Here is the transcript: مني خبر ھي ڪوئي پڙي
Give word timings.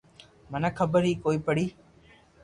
مني 0.51 0.69
خبر 0.79 1.01
ھي 1.07 1.13
ڪوئي 1.23 1.37
پڙي 1.45 1.65